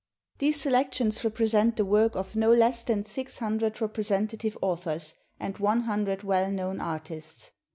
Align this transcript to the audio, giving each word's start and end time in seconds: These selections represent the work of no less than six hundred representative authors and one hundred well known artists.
These 0.39 0.59
selections 0.59 1.23
represent 1.23 1.77
the 1.77 1.85
work 1.85 2.15
of 2.15 2.35
no 2.35 2.51
less 2.51 2.81
than 2.81 3.03
six 3.03 3.37
hundred 3.37 3.79
representative 3.81 4.57
authors 4.59 5.13
and 5.39 5.59
one 5.59 5.81
hundred 5.81 6.23
well 6.23 6.49
known 6.49 6.79
artists. 6.81 7.51